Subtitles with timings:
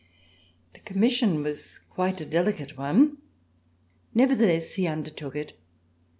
[0.73, 3.19] The commission was quite a delicate one,
[4.15, 5.59] nevertheless he undertook it.